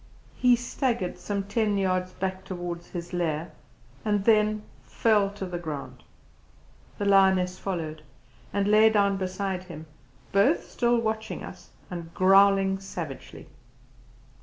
He 0.35 0.55
staggered 0.55 1.19
some 1.19 1.43
ten 1.43 1.77
yards 1.77 2.11
back 2.13 2.43
towards 2.43 2.87
his 2.89 3.13
lair, 3.13 3.51
and 4.03 4.25
then 4.25 4.63
fell 4.81 5.29
to 5.33 5.45
the 5.45 5.59
ground; 5.59 6.01
the 6.97 7.05
lioness 7.05 7.59
followed, 7.59 8.01
and 8.51 8.67
lay 8.67 8.89
down 8.89 9.17
beside 9.17 9.65
him 9.65 9.85
both 10.31 10.67
still 10.67 10.97
watching 10.99 11.43
us, 11.43 11.69
and 11.91 12.11
growling 12.15 12.79
savagely. 12.79 13.45